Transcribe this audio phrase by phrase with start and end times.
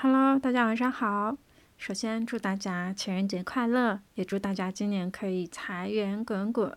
[0.00, 1.36] Hello，大家晚上好。
[1.76, 6.72] 首先祝大家情人节快乐，也祝大家今年可以财源滚滚。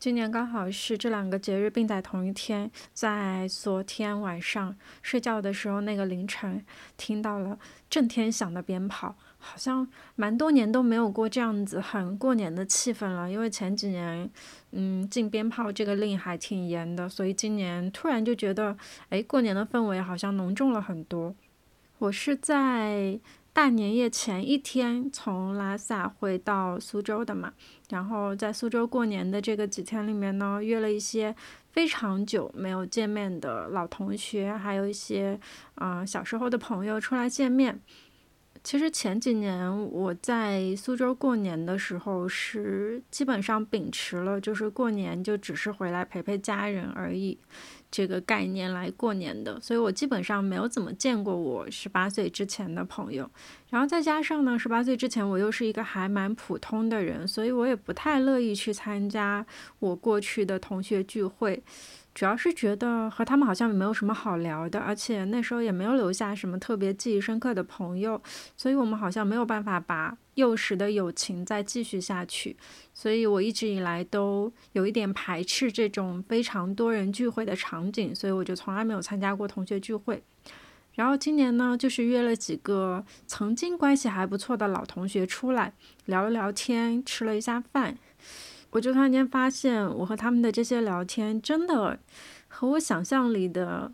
[0.00, 6.64] 今年刚好是这两个节日并在同一天，在昨天晚上睡觉的时候，那个凌晨
[6.96, 7.56] 听到了
[7.88, 9.86] 震天响的鞭炮，好像
[10.16, 13.30] 蛮多年都没有过这样子很过年的气氛了。
[13.30, 14.28] 因为前几年，
[14.72, 18.76] 嗯，禁鞭炮这个令还挺严的，所以今年突然就觉得，
[19.10, 21.32] 哎，过年的氛围好像浓重了很多。
[21.98, 23.20] 我是在。
[23.56, 27.54] 大年夜前一天从拉萨回到苏州的嘛，
[27.88, 31.34] 然后在苏州过年的这个几天里面呢，约了一些
[31.72, 35.40] 非常久没有见面的老同学，还有一些
[35.76, 37.80] 啊小时候的朋友出来见面。
[38.66, 47.38] 其实前几年我在苏州过年的时候，是基本上秉持了就是过年就只是回来陪陪家人而已。
[47.92, 53.30] 这个概念来过年的，所以我基本上没有怎么见过我十八岁之前的朋友，
[53.70, 59.46] 然后再加上呢，十八岁之前我又是一个还蛮普通的人，所以我也不太乐意去参加
[59.78, 61.62] 我过去的同学聚会。
[62.16, 68.18] 主要是觉得和他们好像没有什么好聊的，而且那时候也没有留下什么特别记忆深刻的朋友，
[68.56, 72.56] 所以我们好像没有办法把幼时的友情再继续下去。
[72.94, 80.22] 所以我一直以来都有一点排斥这种非常多人聚会的场景，所以我就从来没有参加过同学聚会。
[80.94, 85.74] 然后今年呢，就是约了几个曾经关系还不错的老同学出来
[86.06, 87.98] 聊了聊天，吃了一下饭。
[88.76, 91.98] 我就突然间发现，我和他们的这些聊天，真的
[92.46, 93.90] 和我想象里的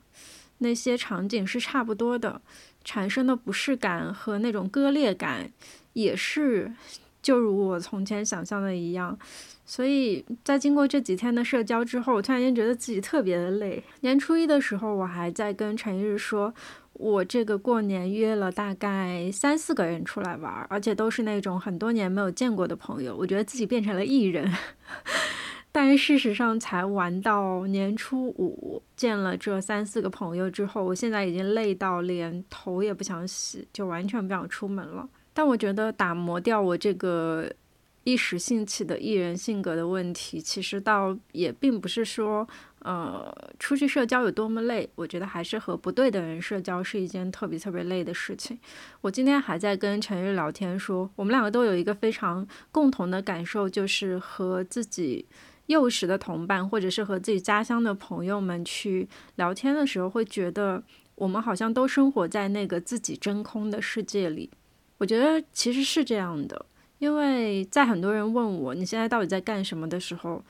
[0.58, 2.42] 那些场景是差不多的，
[2.82, 5.52] 产生的不适感和那种割裂感，
[5.92, 6.74] 也是
[7.22, 9.16] 就如我从前想象的一样。
[9.64, 13.82] 所以在经过这几天的社交之后，我突然间觉得自己特别的累。
[14.00, 16.52] 年初一的时候，我还在跟陈一日说。
[16.94, 23.16] 我这个过年约了大概三四个人出来玩，而且都是那种很多年没有见过的朋友。
[23.16, 24.52] 我觉得自己变成了艺人，
[25.72, 35.08] 但是事实上才玩到年初五，见了这三四个朋友之后，我现在已经累到连头也不想洗，就完全不想出门了。
[35.32, 37.50] 但我觉得打磨掉我这个
[38.04, 42.48] 一时兴起的艺人性格的问题，其实倒也并不是说。
[42.84, 44.90] 呃，出去社交有多么累？
[44.96, 48.58] 我觉得还是和不对的人社交是一件特别特别累的事情。
[49.02, 55.24] 我今天还在跟陈玉聊天，说我们两个都有一个非常共同的感受，就是和自己
[55.66, 60.82] 幼时的同伴，或者是和自己家乡的朋友们去聊天的时候，会觉得
[61.14, 64.50] 我们好像都生活在那个自己真空的世界里。
[65.02, 66.64] 我觉得其实是这样的，
[67.00, 70.40] 因为在很多人问我你现在到底在干什么的时候。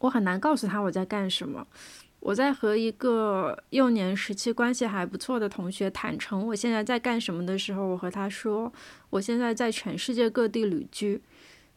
[0.00, 1.66] 我很难告诉他我在干什么。
[2.20, 8.70] 我在和一个幼年时期关系还不错的同学坦诚我现在在干什么的时候，我和他说
[9.10, 11.22] 我现在在全世界各地旅居。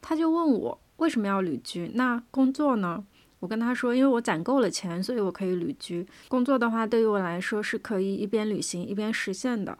[0.02, 1.92] 他就问我为什么要旅居？
[1.94, 3.06] 那工作呢？
[3.40, 6.06] 我跟他说，因为我攒够了钱，所以我可以旅居。
[6.28, 9.78] 工作的话，对于我来说是可以一边旅行一边实现的。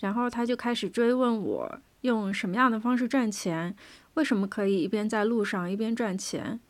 [0.00, 3.74] 然后他就开始追问我用什么样的方式赚钱，
[4.14, 6.60] 为什么可以一边在路上一边赚钱。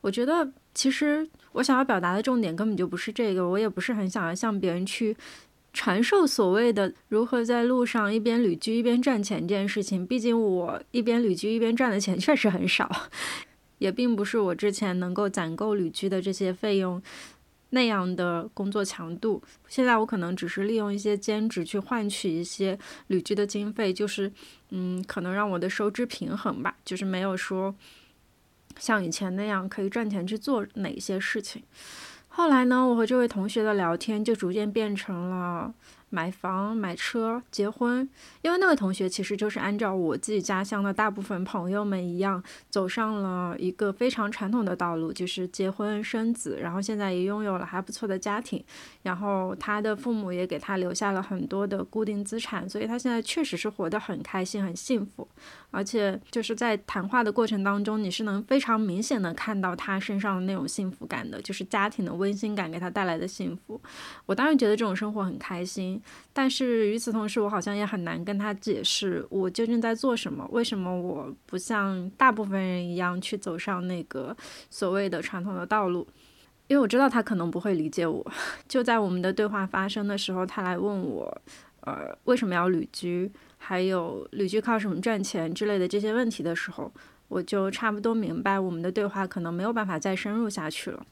[0.00, 5.16] 我觉得，其实我想要表达的重点根本就不是这个，我也不是很想要向别人去
[5.72, 10.06] 传授所谓的如何在路上一边旅居一边赚钱这件事情。
[10.06, 12.88] 毕竟我一边旅居一边赚的钱确实很少，
[13.78, 17.02] 也并不是我之前能够攒够旅居的这些费用
[17.70, 19.42] 那样的工作强度。
[19.68, 24.32] 现在我可能只是利用一些兼职去换取一些旅居的经费，就是
[24.70, 27.74] 嗯，可能让我的收支平衡吧，就是没有说。
[28.78, 31.62] 像以前那样可以赚钱去做哪些事情？
[32.28, 35.74] 后来呢，我和这位同学的聊天就逐渐变成了。
[36.10, 38.08] 买房、买车、结婚，
[38.42, 48.64] 因为那位同学其实就是按照我自己家乡的大部分朋友们一样，走上了一个非常传统的道路，就是结婚生子，然后现在也拥有了还不错的家庭，
[49.02, 55.28] 然后他的父母也给他留下了很多的固定资产，所以他现在确实是活得很开心、很幸福，
[55.70, 63.78] 而且就是在谈话的过程当中，你是能非常明显的看到他身上的那种幸福感的，就是家庭的温馨感给他带来的幸福。
[64.24, 65.97] 我当然觉得这种生活很开心。
[66.32, 74.36] 但是与此同时，我好像也很难跟他解释我究竟在做什么，为什么我不像大部分人一样去走上那个
[74.70, 76.06] 所谓的传统的道路？
[76.66, 78.24] 因为我知道他可能不会理解我。
[78.68, 81.42] 就在我们的对话发生的时候，他来问我，
[81.80, 86.92] 呃，为什么要旅居，还有旅居靠什么赚钱之类的这些问题的时候，
[87.28, 91.06] 我就差不多明白我们的对话可能没有办法再深入下去了。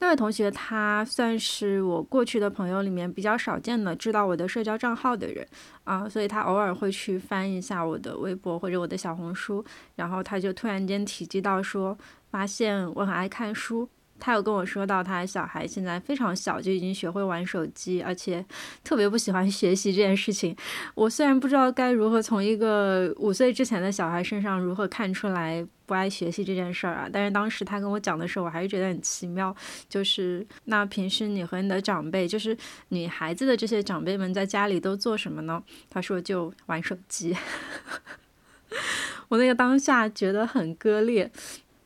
[0.00, 5.46] 那位同学，他算是我过去的朋友里面比较少见的知道我的社交账号的人
[5.82, 9.64] 啊，所以他偶尔会去翻一下我的微博或者我的小红书，
[9.96, 11.98] 然后他就突然间提及到说，
[12.30, 13.88] 发现我很爱看书。
[14.20, 18.44] 他有跟我说到，他小孩现在非常小就已经学会玩手机，而且
[18.82, 20.56] 特别不喜欢学习这件事情。
[20.94, 29.54] 我虽然不知道该如何从一个五岁之前的小孩身上如何看出来不爱学习这件事儿啊，但是当时他跟我讲的时候，我还是觉得很奇妙。
[29.88, 32.56] 就是那平时你和你的长辈，就是
[32.88, 35.62] 女孩子的这些长辈们在家里都做什么呢？
[35.88, 37.34] 他说就玩手机。
[39.28, 41.30] 我那个当下觉得很割裂。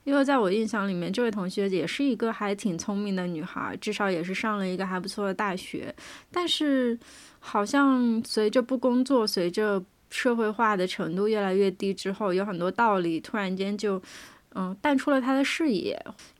[0.04, 5.94] 因为在我印象里面，这位同学也是一个还挺聪明的女孩，至少也是上了一个还不错的大学。
[6.31, 6.99] 但是，
[7.38, 14.02] 好像随着不工作，随着社会化的程度越来越低之后，有很多道理突然间就，
[14.54, 15.99] 嗯，淡出了他的视野。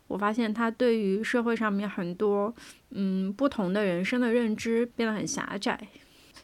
[0.09, 2.55] 我发现他对于社会上面很多，
[2.91, 5.89] 嗯，不同的人生的认知变得很狭窄。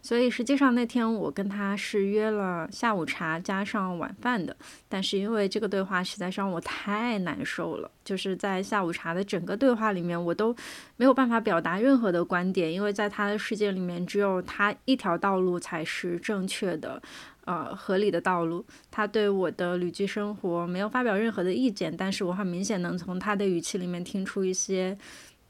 [0.08, 4.56] 所以实际上那天我跟他是约了下午茶加上晚饭的，
[4.88, 10.56] 但是因为这个对话实在让我太难受了，就是在下午茶的整个对话里面，我都
[10.96, 17.02] 没有办法表达任何的观点，因为在他的世界里面，只有他一条道路才是正确的，
[17.44, 18.64] 呃，合理的道路。
[18.90, 24.96] 他对我的旅居生活没有发表任何的意见，但是我很明显能从他的语气里面听出一些，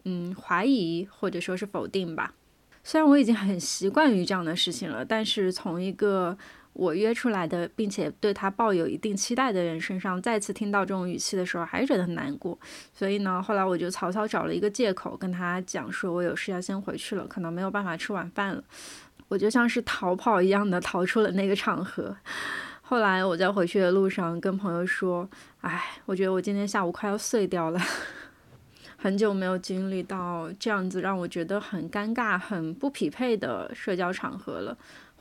[0.04, 2.34] 嗯，怀疑或者说是否定吧。
[2.88, 6.34] 虽然我已经很习惯于这样的事情了，但是从一个
[6.72, 12.58] 我约出来的，并且对他抱有一定期待的人身上再次听到这种语气的时候，还是觉得很难过。
[12.94, 18.64] 所以呢，后来我就草草找了一个借口跟他讲，说我有事要先回去了，可能没有办法吃晚饭了。
[19.28, 22.16] 我就像是逃跑一样的逃出了那个场合。
[22.80, 25.28] 后来我在回去的路上跟朋友说
[25.60, 27.78] ：“哎，我觉得我今天下午快要碎掉了。”
[29.00, 34.76] 很久没有经历到这样子让我觉得很尴尬、很不匹配的社交场合了。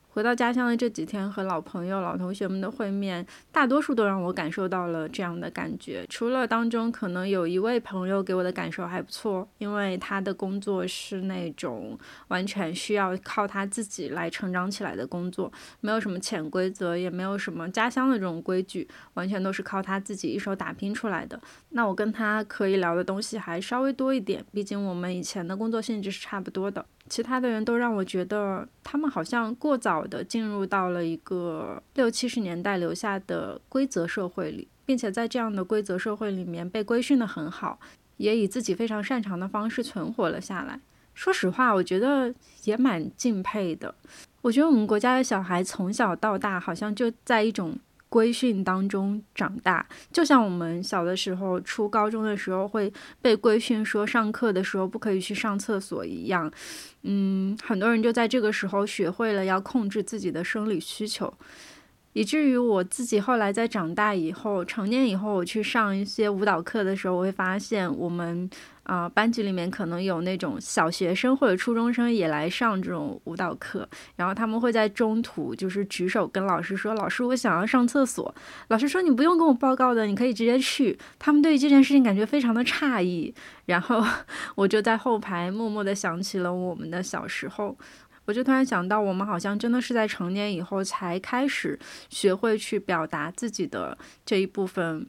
[0.09, 6.04] 回到家乡的这几天，和老朋友、老同学们的会面，大多数都让我感受到了这样的感觉。
[6.09, 11.95] 除了当中可能有一位朋友给我的感受还不错，因为他的工作是那种
[12.30, 15.51] 完全需要靠他自己来成长起来的工作，
[15.81, 21.39] 没有什么潜规则，也没有什么家乡的这种规矩，完全都是靠他自己一手打拼出来的。
[21.69, 26.83] 那我跟他可以聊的东西还稍微多一点，毕竟我们以前的工作性质是差不多的。
[27.09, 37.80] 其他的人都让我觉得，他们好像过早的进入到了一个六七十年代留下的规则社会里，并且在这样的规则社会里面被规训的很好，
[38.18, 40.80] 也以自己非常擅长的方式存活了下来。
[41.13, 42.33] 说实话，我觉得
[42.63, 43.94] 也蛮敬佩的。
[44.42, 47.77] 我觉得我们国家的小孩从小到大，好像就在一种。
[48.09, 56.51] 规训当中长大，就像我们小的时候，初高中的时候会被规训说上课的时候不可以去上厕所一样。
[57.04, 61.33] 嗯，很多人就在这个时候学会了要控制自己的生理需求，
[62.17, 68.49] 以至于我自己后来在长大以后，成年以后，我去上一些舞蹈课的时候，我会发现我们。
[68.87, 73.85] 啊，班级里面可能有那种小学生或者初中生也来上这种舞蹈课，
[74.15, 78.33] 然后他们会在中途就是举手跟老师说：“老师，我想要上厕所。”
[78.69, 83.35] 老师说：“你不用跟我报告的，你可以直接去。”他们对于这件事情感觉非常的诧异，
[83.65, 84.01] 然后
[84.55, 87.77] 我就在后排默默的想起了我们的小时候，
[88.27, 91.79] 我就突然想到，我们好像真的是在成年以后才开始
[92.09, 95.07] 学会去表达自己的这一部分。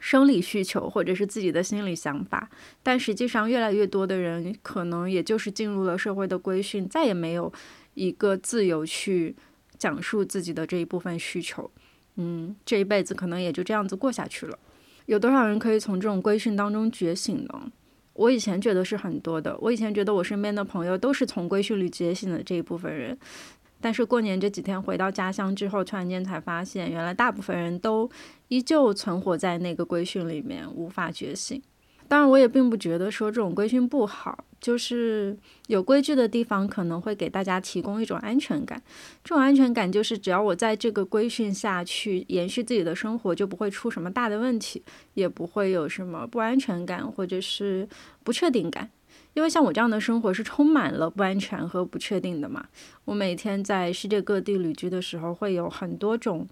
[0.00, 2.48] 生理需求或者是自己的心理想法，
[2.82, 7.52] 但实际上越来越多的人可能也就是进入了社会的规训，再也没有
[7.94, 9.36] 一个自由去
[9.78, 11.70] 讲述自己的这一部分需求。
[12.16, 14.58] 嗯，这一辈子可能也就这样子过下去了。
[15.06, 17.70] 有多少人可以从这种规训当中觉醒呢？
[18.14, 23.16] 我以前觉得是很多的，我以前觉得我身边的朋友都是从规训里觉醒的这一部分人。
[23.80, 28.08] 但是过年这几天回到家乡之后，突然间才发现，原来大部分人都
[28.48, 31.60] 依旧存活在那个规训里面，无法觉醒。
[32.08, 35.36] 当然，我也并不觉得说这种规训不好，就是
[35.68, 38.82] 有规矩的地方可能会给大家提供一种安全感。
[39.24, 44.82] 这种安全感就是，只要我在这个规训下去延续自己的生活，就不会出什么大的问题，
[45.14, 47.88] 也不会有什么不安全感或者是
[48.22, 48.90] 不确定感。
[49.34, 52.66] 因为像我这样的生活是充满了不安全和不确定的嘛。
[53.06, 56.46] 我每天在世界各地旅居的时候，会有很多种，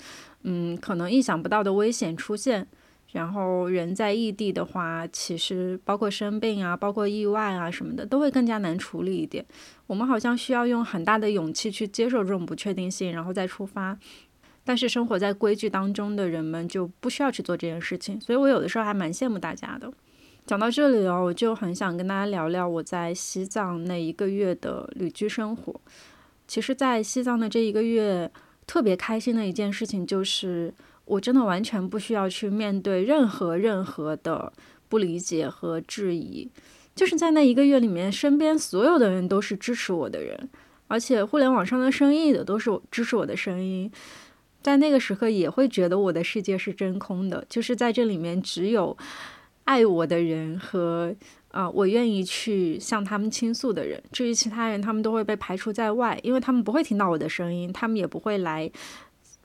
[0.44, 2.66] 嗯，可能意想不到的危险出现。
[3.12, 9.44] 然后人在异地的话，其实包括生病啊，包括意外啊什么的，都会更加难处理一点。
[9.86, 13.98] 我们好像需要用很大的勇气去接受这种不确定性，然后再出发。
[14.62, 19.92] 但是生活在规矩当中的人们就不需要去做这件事情，所以我有的时候还蛮羡慕大家的。
[20.46, 25.80] 讲到这里哦，我就很想跟大家聊聊我在西藏那一个月的旅居生活。
[26.46, 28.30] 其实，在西藏的这一个月，
[28.66, 30.72] 特别开心的一件事情就是，
[31.10, 34.52] 我真的完全不需要去面对任何任何的
[34.88, 36.48] 不理解和质疑。
[36.94, 40.48] 就是在那一个月里面，身边所有的人都是支持我的人，
[40.88, 43.90] 而且互联网上的声音的都是支持我的声音。
[44.62, 48.96] 在那个时刻，也会觉得我的世界是真空的，就是在这里面只有。
[49.64, 51.14] 爱我的人和
[51.52, 54.02] 啊，我愿意去向他们倾诉的人。
[54.10, 58.68] 至于其他人，他们都会被排除在外，因为他们不会听到我的声音，他们也不会来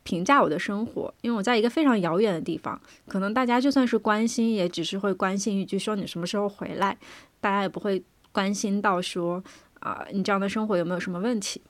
[0.05, 2.79] 评价我的生活，因为我在一个非常遥远的地方。
[3.07, 6.95] 可能大家就算是关心，也只是会关心一句说你什么时候回来，
[7.41, 9.43] 大家也不会关心到说
[9.79, 11.61] 啊，你这样的生活有没有什么问题。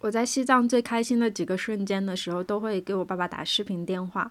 [0.00, 4.30] 我在西藏最开心的几个瞬间的时候，都会给我爸爸打视频电话，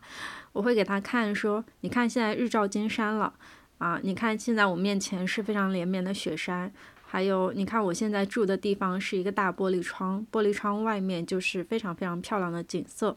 [0.54, 3.34] 我会给他看说，你看现在日照金山了。
[3.78, 6.70] 啊，你看，现在我面前是非常连绵的雪山，
[7.06, 13.16] 还有你看我现在住的地方是一个大玻璃窗，玻璃窗外面就是非常非常漂亮的景色。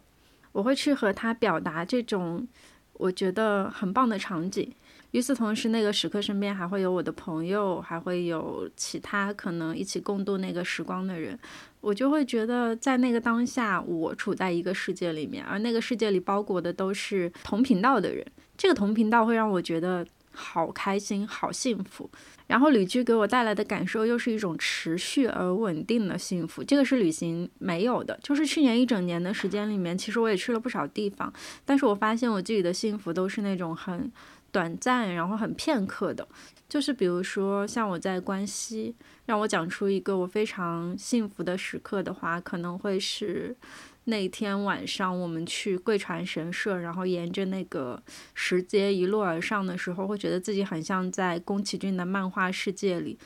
[0.53, 2.47] 我会去和他表达这种
[2.95, 4.73] 我觉得很棒的场景。
[5.11, 11.39] 与此同时，那个时刻身边还会有我的朋友，还会有其他可能一起共度那个时光的人，
[11.81, 18.27] 我就会觉得在那个当下，我处在一个世界里面，而那个世界里包裹的都是同频道的人。
[18.57, 20.07] 这个同频道会让我觉得。
[20.33, 22.11] 好开心，好幸福。
[22.47, 28.19] 然后旅居给我带来的感受又是一种持续而稳定的幸福，这个是旅行没有的。
[28.23, 31.33] 就是去年一整年的时间里面，其实我也去了不少地方，
[31.65, 34.13] 但是我发现我自己的幸福都是那种很
[34.51, 36.27] 短暂，然后很片刻的。
[36.69, 38.95] 就是比如说像我在关西，
[39.27, 43.57] 让我讲出一个我非常幸福的时刻的话，可能会是。
[44.05, 48.03] 那天晚上，我们去贵船神社，然后沿着那个
[48.35, 53.19] 石阶一路而上的时候，会觉得自己很像在宫崎骏的漫画世界里。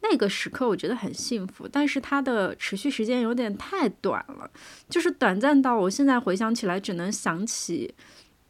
[0.00, 4.50] 那个时刻，我觉得很幸福，但是它的持续时间有点太短了，
[4.88, 7.94] 就是短暂到我现在回想起来，只能想起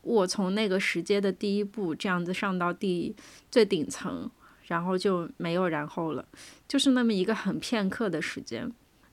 [0.01, 3.15] 我从那个石阶的第一步这样子上到第
[3.51, 4.31] 最顶层，
[4.69, 6.25] 然后就没有然后了，
[6.67, 8.73] 就是那么一个很片刻的时间。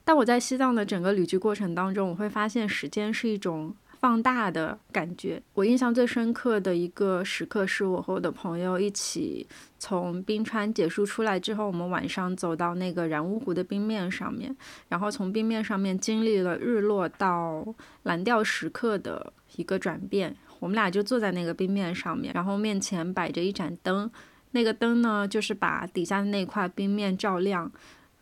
[0.10, 5.40] 但我在西藏的整个旅居过程当中，我会发现时间是一种放大的感觉。
[5.54, 9.46] 我印象最深刻的一个时刻，是我和我的朋友一起
[9.78, 17.64] 从冰川结束出来之后，我们晚上走到那个然乌湖的冰面上面，然后从冰面上面经历了日落到
[18.02, 20.36] 蓝调时刻的一个转变。
[20.60, 24.10] 我们俩就坐在那个冰面上面，然后面前摆着一盏灯，
[24.54, 27.72] 那个灯呢，就是把底下的那块冰面照亮。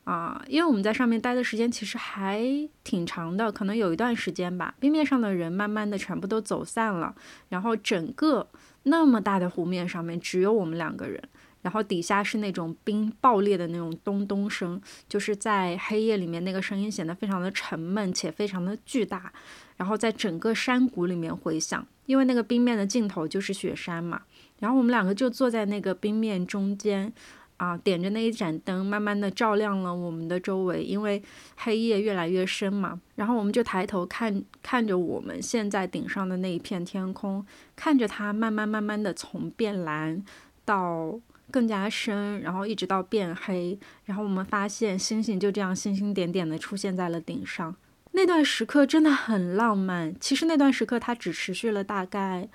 [0.08, 2.42] 啊，因为我们在上面待的时间其实还
[2.86, 4.74] 挺长的，可能有一段时间吧。
[4.80, 7.14] 冰面上的人慢慢的全部都走散了，
[7.50, 8.48] 然后整个
[8.84, 11.22] 那么大的湖面上面只有我们两个人，
[11.62, 19.34] 然后底下是那种冰爆裂的那种咚咚声，就是在黑夜里面那个声音显得非常的沉闷且非常的巨大，
[19.76, 24.22] 然后在整个山谷里面回响，因为那个冰面的尽头就是雪山嘛。
[24.60, 27.12] 然后我们两个就坐在那个冰面中间。
[27.58, 31.22] 啊，点着那一盏灯，慢慢的照亮了我们的周围，因为
[31.58, 33.02] 黑夜越来越深嘛。
[33.16, 37.46] 然后我们就抬头看，看着我们现在顶上的那一片天空，
[37.76, 40.24] 看着它慢慢慢慢的从变蓝
[40.64, 43.80] 到更加深，然后一直到变黑。
[44.06, 47.76] 然后我们发现星星就这样星星点点的出现在了顶上。
[48.12, 50.16] 那段时刻真的很浪漫。
[50.20, 52.48] 其实那段时刻它只持续了大概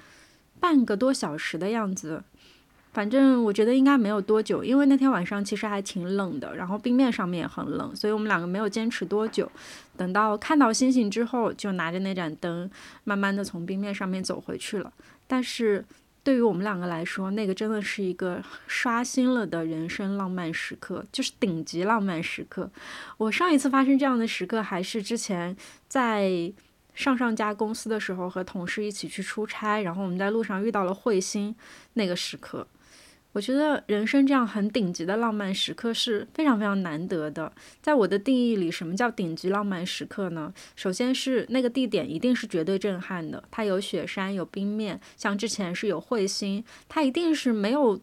[0.61, 2.23] 半个多小时的样子。
[2.93, 9.51] 反正我觉得应该没有多久，因为那天晚上其实还挺冷的，然后冰面上面也很冷，所以我们两个没有坚持多久。
[9.97, 12.71] 等到看到星星之后，就拿着那盏灯，
[13.05, 14.93] 慢慢的从冰面上面走回去了。
[15.27, 15.83] 但是
[16.23, 22.71] 对于我们两个来说，那个真的是一个刷新了的人生浪漫时刻，就是顶级浪漫时刻。
[23.17, 25.57] 我上一次发生这样的时刻，还是之前
[25.89, 26.53] 在
[26.95, 31.57] 上上家公司的时候，和同事一起去出差，然后我们在路上遇到了彗星
[31.95, 32.67] 那个时刻。
[33.33, 37.51] 我觉得人生这样很顶级的浪漫时刻是非常非常难得的。
[37.81, 40.53] 在我的定义里，什么叫顶级浪漫时刻呢？
[40.77, 47.99] 首先是那个地点一定是绝对震撼的，它有雪山，有冰面，像之前是有彗星，它一定是没有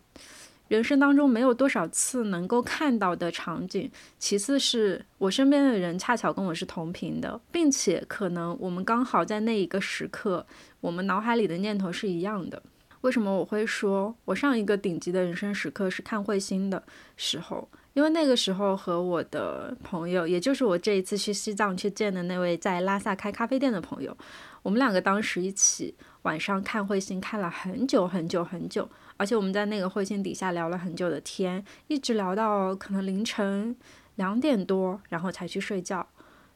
[0.68, 3.92] 人生当中没有多少次能够看到的场景。
[4.18, 10.48] 其次是我身边的人恰巧跟我是同频的，并且可能我们刚好在那一个时刻，
[10.82, 12.64] 我们脑海里的念头是一样的。
[13.02, 16.84] 为什么我会说，我上一个顶级的人生时刻是看彗星的
[17.16, 17.68] 时候？
[17.94, 24.16] 因为那个时候和我的朋友，也就是我这一次去西藏去见的那位在拉萨开咖啡店的朋友，
[24.62, 28.88] 我们两个当时一起晚上看彗星，看了很久很久很久，
[29.18, 33.76] 而且我们在那个彗星底下聊了很久的天，一直聊到可能凌晨
[34.16, 36.08] 两点多，然后才去睡觉。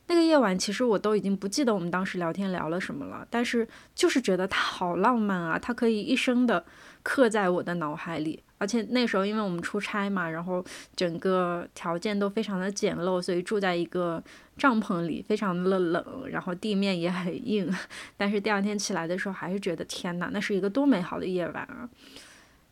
[0.07, 6.63] 那个夜晚，其实我都已经不记得我们当时聊天聊了什么了，但是就是觉得它好浪漫啊，它可以一生的
[7.01, 8.43] 刻在我的脑海里。
[8.57, 10.63] 而且那时候因为我们出差嘛，然后
[10.95, 14.23] 整个条件都非常的简陋，所以住在一个
[14.57, 17.69] 帐篷里，非常的冷，然后地面也很硬。
[18.15, 21.89] 但是第二天起来的时候，还是觉得天哪，那是一个多美好的夜晚啊！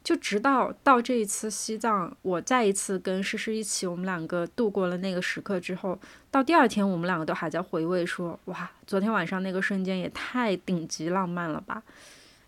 [0.03, 5.99] 就直到到这一次西藏，我再一次跟诗诗一起，我们两个度过了那个时刻之后，
[6.31, 11.83] 到第二天我们两个都还在回味，说哇，昨天晚上那个瞬间也太顶级浪漫了吧！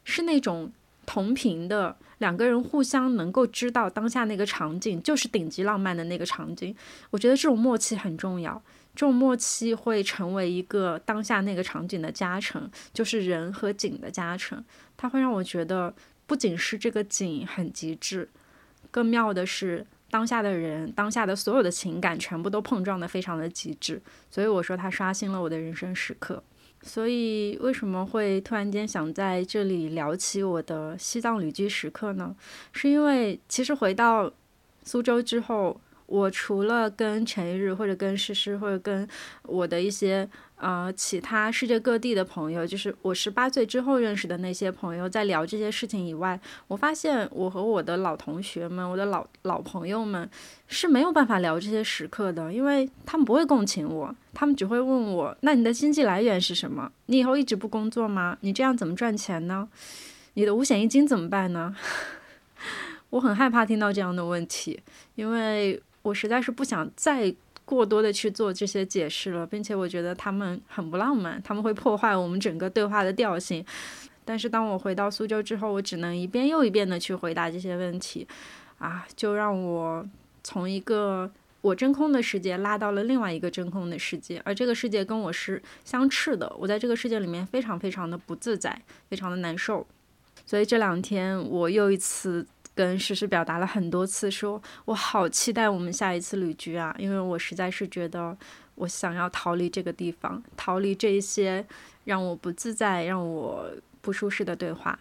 [0.03, 0.71] 是那种
[1.05, 6.75] 同频的两个人互相能够知道当下那个场景就是顶级浪漫的那个场景。
[7.11, 8.59] 我觉得这种默契很重要，
[8.95, 14.63] 这种默契会成为一个当下那个场景的加成，就是人和景的加成，
[14.97, 15.93] 它会让我觉得。
[16.25, 18.29] 不仅是这个景很极致，
[18.91, 24.01] 更妙的是当下的人，当下的所有的情感全部都碰撞的非常的极致。
[24.29, 26.43] 所以我说它刷新了我的人生时刻。
[26.81, 32.35] 所以为什么会突然间想在这里聊起我的西藏旅居时刻呢？
[32.73, 34.29] 是因为其实回到
[34.83, 39.07] 苏州之后，我除了跟陈一日或者跟诗诗或者跟
[39.43, 40.29] 我的一些。
[40.55, 50.29] 呃，其他世界各地的朋友，就是我十八岁之后认识的那些朋友，在聊这些事情以外，我发现我和我的老同学们、我的老老朋友们
[50.69, 56.89] 是没有办法聊这些时刻的，因为他们不会共情我，他们只会问我：那你的经济来源是什么？
[57.07, 58.37] 你以后一直不工作吗？
[58.39, 59.67] 你这样怎么赚钱呢？
[60.35, 61.75] 你的五险一金怎么办呢？
[63.09, 64.79] 我很害怕听到这样的问题，
[65.15, 67.35] 因为我实在是不想再。
[67.65, 73.65] 过多的去做这些解释了，并且我觉得他们很不浪漫，他们会破坏我们整个对话的调性。
[74.25, 78.27] 但是当我回到苏州之后，我只能一遍又一遍的去回答这些问题，
[78.79, 80.05] 啊，就让我
[80.43, 81.31] 从一个
[81.61, 88.77] 我真空的世界拉到了另外一个真空的世界，而这个世界跟我是相斥的，我在这个世界里面非常非常的不自在，
[89.09, 89.87] 非常的难受。
[90.45, 92.45] 所以这两天我又一次。
[92.75, 96.95] 跟诗诗表达了很多次，说我好期待我们下一次旅居啊！
[96.97, 98.35] 因为我实在是觉得
[98.75, 101.65] 我想要逃离这个地方，逃离这一些
[102.05, 103.69] 让我不自在、让我
[104.01, 104.97] 不舒适的对话。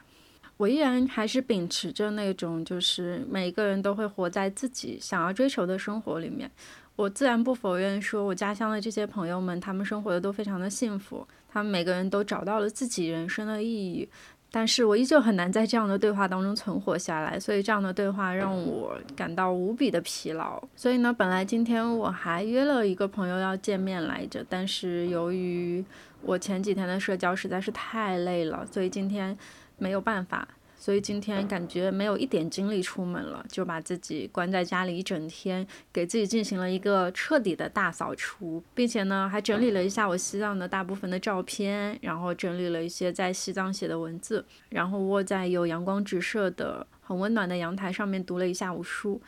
[0.58, 6.50] 我依然还是秉持着那种，就是每个人都会活在自己想要追求的生活里面。
[6.94, 14.06] 我自然不否认，说我家乡的这些朋友们，他们生活的都非常的幸福，他们每个人都找到了自己人生的意义。
[14.52, 20.62] 但是我依旧很难在这样的对话当中存活下来，所以这样的对话让我感到无比的疲劳。
[20.76, 25.82] 所以呢，本来今天我还约了一个朋友要见面来着，但是由于
[26.20, 29.36] 我前几天的社交实在是太累了，所以今天
[29.78, 30.46] 没有办法。
[30.82, 49.22] 所以今天感觉没有一点精力出门了，就把自己关在家里一整天，给自己进行了一个彻底的大扫除，并且呢，还整理了一下我西藏的大部分的照片，然后整理了一些在西藏写的文字，然后窝在有阳光直射的很温暖的阳台上面读了一下午书。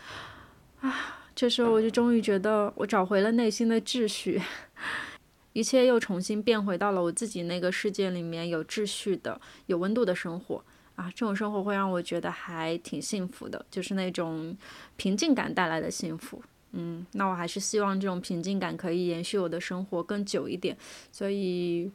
[0.80, 4.42] 啊，这时候我就终于觉得我找回了内心的秩序，
[5.52, 10.64] 一切又重新变回到了我自己那个世界里面有秩序的、有温度的生活。
[10.96, 14.56] 啊，这种生活会让我觉得还挺幸福的，就是那种
[14.96, 16.40] 平静感带来的幸福。
[16.70, 20.76] 嗯，那我还是希望这种平静感可以延续我的生活更久一点，
[21.10, 21.90] 所以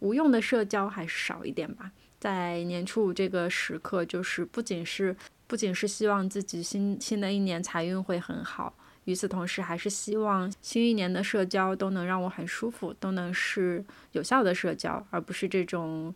[0.00, 1.92] 无用的社交还是少一点吧。
[2.18, 5.16] 在年初五这个时刻，就是不仅是
[5.46, 16.12] 不仅是希望自己新新的一年财运会很好，与此同时还是希望新一年的社交都能让我很舒服，都能是有效的社交，而不是这种。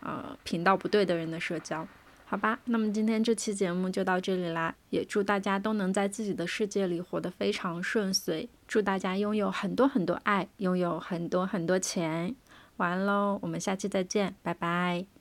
[0.00, 1.86] 呃，频道不对的人的社交，
[2.26, 12.34] 好吧，那么今天这期节目就到这里啦，也祝大家都能在自己的世界里活得非常顺遂，祝大家拥有很多很多爱，拥有很多很多钱，
[12.76, 15.19] 完喽，我们下期再见，拜拜。